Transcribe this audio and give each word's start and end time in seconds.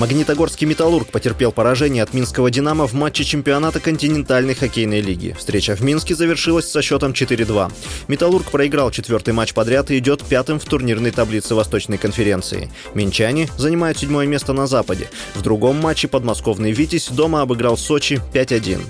Магнитогорский 0.00 0.66
«Металлург» 0.66 1.08
потерпел 1.08 1.52
поражение 1.52 2.02
от 2.02 2.14
Минского 2.14 2.50
«Динамо» 2.50 2.86
в 2.86 2.94
матче 2.94 3.22
чемпионата 3.22 3.80
континентальной 3.80 4.54
хоккейной 4.54 5.02
лиги. 5.02 5.36
Встреча 5.38 5.76
в 5.76 5.82
Минске 5.82 6.14
завершилась 6.14 6.70
со 6.70 6.80
счетом 6.80 7.12
4-2. 7.12 7.70
«Металлург» 8.08 8.50
проиграл 8.50 8.90
четвертый 8.92 9.34
матч 9.34 9.52
подряд 9.52 9.90
и 9.90 9.98
идет 9.98 10.24
пятым 10.24 10.58
в 10.58 10.64
турнирной 10.64 11.10
таблице 11.10 11.54
Восточной 11.54 11.98
конференции. 11.98 12.70
Минчане 12.94 13.50
занимают 13.58 13.98
седьмое 13.98 14.26
место 14.26 14.54
на 14.54 14.66
Западе. 14.66 15.10
В 15.34 15.42
другом 15.42 15.76
матче 15.76 16.08
подмосковный 16.08 16.72
«Витязь» 16.72 17.08
дома 17.08 17.42
обыграл 17.42 17.76
Сочи 17.76 18.22
5-1. 18.32 18.80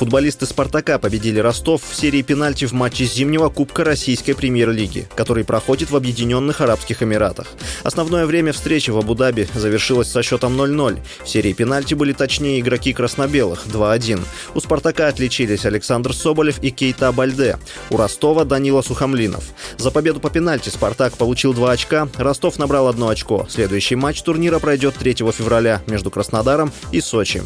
Футболисты 0.00 0.46
«Спартака» 0.46 0.98
победили 0.98 1.40
Ростов 1.40 1.82
в 1.86 1.94
серии 1.94 2.22
пенальти 2.22 2.64
в 2.64 2.72
матче 2.72 3.04
зимнего 3.04 3.50
Кубка 3.50 3.84
Российской 3.84 4.32
премьер-лиги, 4.32 5.06
который 5.14 5.44
проходит 5.44 5.90
в 5.90 5.96
Объединенных 5.96 6.62
Арабских 6.62 7.02
Эмиратах. 7.02 7.48
Основное 7.82 8.24
время 8.24 8.54
встречи 8.54 8.88
в 8.88 8.96
Абу-Даби 8.96 9.46
завершилось 9.52 10.10
со 10.10 10.22
счетом 10.22 10.58
0-0. 10.58 11.00
В 11.22 11.28
серии 11.28 11.52
пенальти 11.52 11.92
были 11.92 12.14
точнее 12.14 12.60
игроки 12.60 12.94
краснобелых 12.94 13.66
2-1. 13.66 14.22
У 14.54 14.60
«Спартака» 14.60 15.06
отличились 15.06 15.66
Александр 15.66 16.14
Соболев 16.14 16.62
и 16.62 16.70
Кейта 16.70 17.12
Бальде. 17.12 17.58
У 17.90 17.98
Ростова 17.98 18.46
Данила 18.46 18.80
Сухомлинов. 18.80 19.44
За 19.76 19.90
победу 19.90 20.18
по 20.18 20.30
пенальти 20.30 20.70
«Спартак» 20.70 21.18
получил 21.18 21.52
2 21.52 21.72
очка, 21.72 22.08
Ростов 22.16 22.58
набрал 22.58 22.88
одно 22.88 23.10
очко. 23.10 23.46
Следующий 23.50 23.96
матч 23.96 24.22
турнира 24.22 24.60
пройдет 24.60 24.94
3 24.94 25.16
февраля 25.30 25.82
между 25.86 26.10
Краснодаром 26.10 26.72
и 26.90 27.02
Сочи. 27.02 27.42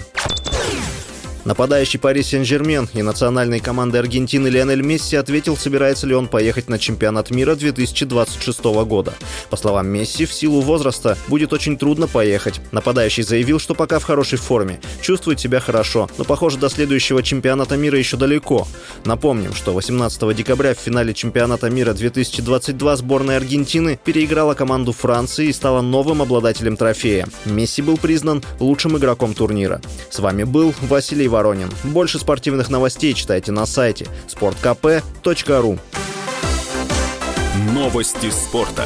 Нападающий 1.45 1.99
Пари 1.99 2.23
Сен-Жермен 2.23 2.89
и 2.95 3.03
национальной 3.03 3.61
команды 3.61 3.99
Аргентины 3.99 4.49
Лионель 4.49 4.81
Месси 4.81 5.17
ответил, 5.17 5.59
собирается 5.59 6.07
ли 6.07 6.15
он 6.15 6.27
поехать 6.27 6.71
на 6.71 6.79
чемпионат 6.79 7.31
мира 7.31 7.55
2026 7.55 8.65
года. 8.87 9.13
По 9.51 9.59
словам 9.59 9.89
Месси, 9.89 10.25
в 10.25 10.33
силу 10.33 10.63
возраста 10.63 11.19
будет 11.29 11.53
очень 11.53 11.77
трудно 11.77 12.07
поехать. 12.07 12.63
Нападающий 12.73 13.25
заявил, 13.25 13.59
что 13.59 13.75
пока 13.75 13.99
в 13.99 14.05
хорошей 14.05 14.39
форме, 14.39 14.81
чувствует 15.03 15.39
себя 15.39 15.61
хорошо, 15.61 16.09
но, 16.17 16.25
похоже, 16.25 16.57
до 16.57 16.71
следующего 16.71 17.23
чемпионата 17.23 17.77
мира 17.77 17.99
еще 17.99 18.17
далеко. 18.17 18.67
Напомним, 19.05 19.53
что 19.53 19.75
18 19.75 20.35
декабря 20.35 20.75
в 20.75 20.79
финале 20.79 21.13
чемпионата 21.13 21.69
мира 21.69 21.93
2022 21.93 22.97
сборная 22.97 23.37
Аргентины 23.37 23.99
переиграла 24.03 24.55
команду 24.55 24.93
Франции 24.93 25.49
и 25.49 25.53
стала 25.53 25.83
новым 25.83 26.23
обладателем 26.23 26.79
трофея. 26.79 27.29
Месси 27.45 27.83
был 27.83 27.99
признан 27.99 28.43
лучшим 28.61 28.97
игроком 28.97 29.35
турнира. 29.35 29.83
С 30.09 30.21
вами 30.21 30.45
был 30.45 30.75
Василий 30.83 31.29
Воронин. 31.35 31.69
Больше 31.83 32.21
спортивных 32.21 32.71
новостей 32.71 33.13
читайте 33.13 33.51
на 33.51 33.67
сайте 33.67 34.07
sportkp.ru 34.29 35.81
Новости 37.73 38.31
спорта. 38.31 38.85